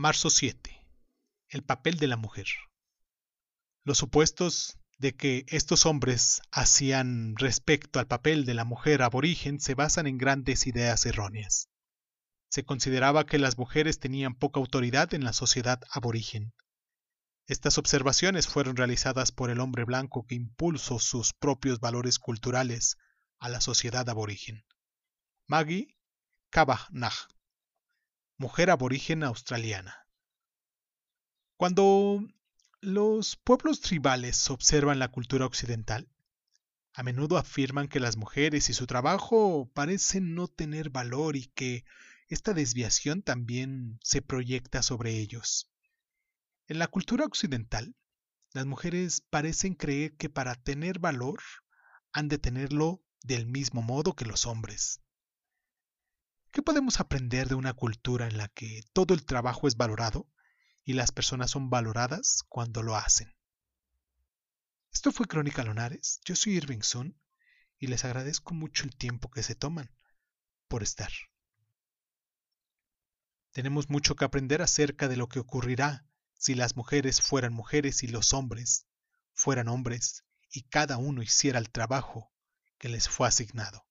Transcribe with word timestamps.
Marzo 0.00 0.30
7. 0.30 0.82
El 1.50 1.62
papel 1.62 1.98
de 1.98 2.06
la 2.06 2.16
mujer. 2.16 2.46
Los 3.84 3.98
supuestos 3.98 4.78
de 4.96 5.14
que 5.14 5.44
estos 5.48 5.84
hombres 5.84 6.40
hacían 6.50 7.36
respecto 7.36 7.98
al 7.98 8.06
papel 8.06 8.46
de 8.46 8.54
la 8.54 8.64
mujer 8.64 9.02
aborigen 9.02 9.60
se 9.60 9.74
basan 9.74 10.06
en 10.06 10.16
grandes 10.16 10.66
ideas 10.66 11.04
erróneas. 11.04 11.68
Se 12.48 12.64
consideraba 12.64 13.26
que 13.26 13.38
las 13.38 13.58
mujeres 13.58 13.98
tenían 13.98 14.34
poca 14.34 14.58
autoridad 14.58 15.12
en 15.12 15.22
la 15.22 15.34
sociedad 15.34 15.82
aborigen. 15.90 16.54
Estas 17.46 17.76
observaciones 17.76 18.48
fueron 18.48 18.76
realizadas 18.76 19.32
por 19.32 19.50
el 19.50 19.60
hombre 19.60 19.84
blanco 19.84 20.24
que 20.26 20.34
impulsó 20.34 20.98
sus 20.98 21.34
propios 21.34 21.78
valores 21.78 22.18
culturales 22.18 22.96
a 23.38 23.50
la 23.50 23.60
sociedad 23.60 24.08
aborigen. 24.08 24.64
Maggie 25.46 25.94
Kavanagh, 26.48 27.28
mujer 28.40 28.70
aborigen 28.70 29.22
australiana. 29.22 30.06
Cuando 31.58 32.26
los 32.80 33.36
pueblos 33.36 33.82
tribales 33.82 34.48
observan 34.48 34.98
la 34.98 35.08
cultura 35.08 35.44
occidental. 35.44 36.08
A 36.94 37.02
menudo 37.02 37.36
afirman 37.36 37.86
que 37.86 38.00
las 38.00 38.16
mujeres 38.16 38.70
y 38.70 38.72
su 38.72 38.86
trabajo 38.86 39.70
parecen 39.74 40.34
no 40.34 40.48
tener 40.48 40.88
valor 40.88 41.36
y 41.36 41.48
que 41.48 41.84
esta 42.28 42.54
desviación 42.54 43.20
también 43.20 43.98
se 44.02 44.22
proyecta 44.22 44.82
sobre 44.82 45.18
ellos. 45.18 45.70
En 46.66 46.78
la 46.78 46.86
cultura 46.86 47.26
occidental, 47.26 47.94
las 48.54 48.64
mujeres 48.64 49.20
parecen 49.20 49.74
creer 49.74 50.16
que 50.16 50.30
para 50.30 50.54
tener 50.54 50.98
valor 50.98 51.42
han 52.12 52.28
de 52.28 52.38
tenerlo 52.38 53.04
del 53.22 53.44
mismo 53.44 53.82
modo 53.82 54.16
que 54.16 54.24
los 54.24 54.46
hombres. 54.46 55.02
¿Qué 56.50 56.62
podemos 56.62 57.00
aprender 57.00 57.48
de 57.48 57.54
una 57.54 57.74
cultura 57.74 58.26
en 58.26 58.36
la 58.36 58.48
que 58.48 58.82
todo 58.92 59.14
el 59.14 59.24
trabajo 59.24 59.68
es 59.68 59.76
valorado 59.76 60.28
y 60.84 60.94
las 60.94 61.12
personas 61.12 61.52
son 61.52 61.70
valoradas 61.70 62.42
cuando 62.48 62.82
lo 62.82 62.96
hacen. 62.96 63.32
Esto 64.92 65.12
fue 65.12 65.26
Crónica 65.26 65.62
Lonares. 65.62 66.20
Yo 66.24 66.34
soy 66.34 66.56
Irving 66.56 66.82
Sun 66.82 67.16
y 67.78 67.86
les 67.86 68.04
agradezco 68.04 68.54
mucho 68.54 68.84
el 68.84 68.96
tiempo 68.96 69.30
que 69.30 69.42
se 69.42 69.54
toman 69.54 69.94
por 70.68 70.82
estar. 70.82 71.12
Tenemos 73.52 73.88
mucho 73.88 74.16
que 74.16 74.24
aprender 74.24 74.62
acerca 74.62 75.08
de 75.08 75.16
lo 75.16 75.28
que 75.28 75.38
ocurrirá 75.38 76.06
si 76.34 76.54
las 76.54 76.76
mujeres 76.76 77.20
fueran 77.20 77.52
mujeres 77.52 78.02
y 78.02 78.08
los 78.08 78.32
hombres 78.32 78.86
fueran 79.32 79.68
hombres 79.68 80.24
y 80.50 80.62
cada 80.62 80.96
uno 80.96 81.22
hiciera 81.22 81.58
el 81.58 81.70
trabajo 81.70 82.32
que 82.78 82.88
les 82.88 83.08
fue 83.08 83.28
asignado. 83.28 83.86